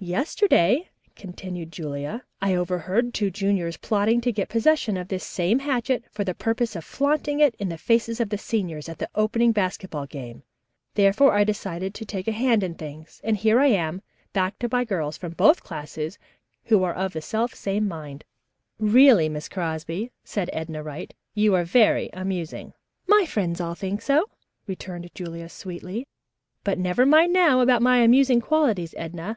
"Yesterday," 0.00 0.90
continued 1.14 1.70
Julia, 1.70 2.24
"I 2.42 2.56
overheard 2.56 3.14
two 3.14 3.30
juniors 3.30 3.76
plotting 3.76 4.20
to 4.22 4.32
get 4.32 4.48
possession 4.48 4.96
of 4.96 5.06
this 5.06 5.22
same 5.22 5.60
hatchet 5.60 6.02
for 6.10 6.24
the 6.24 6.34
purpose 6.34 6.74
of 6.74 6.84
flaunting 6.84 7.38
it 7.38 7.54
in 7.60 7.68
the 7.68 7.78
faces 7.78 8.18
of 8.18 8.30
the 8.30 8.36
seniors 8.36 8.88
at 8.88 8.98
the 8.98 9.08
opening 9.14 9.52
basketball 9.52 10.06
game. 10.06 10.42
Therefore 10.94 11.34
I 11.34 11.44
decided 11.44 11.94
to 11.94 12.04
take 12.04 12.26
a 12.26 12.32
hand 12.32 12.64
in 12.64 12.74
things, 12.74 13.20
and 13.22 13.36
here 13.36 13.60
I 13.60 13.68
am, 13.68 14.02
backed 14.32 14.68
by 14.68 14.82
girls 14.82 15.16
from 15.16 15.34
both 15.34 15.62
classes, 15.62 16.18
who 16.64 16.82
are 16.82 16.92
of 16.92 17.12
the 17.12 17.22
self 17.22 17.54
same 17.54 17.86
mind." 17.86 18.24
"Really, 18.80 19.28
Miss 19.28 19.48
Crosby," 19.48 20.10
said 20.24 20.50
Edna 20.52 20.82
Wright, 20.82 21.14
"you 21.32 21.54
are 21.54 21.62
very 21.62 22.10
amusing." 22.12 22.72
"My 23.06 23.24
friends 23.24 23.60
all 23.60 23.76
think 23.76 24.02
so," 24.02 24.28
returned 24.66 25.08
Julia 25.14 25.48
sweetly, 25.48 26.08
"but 26.64 26.76
never 26.76 27.06
mind 27.06 27.32
now 27.32 27.60
about 27.60 27.82
my 27.82 27.98
amusing 28.00 28.40
qualities, 28.40 28.96
Edna. 28.98 29.32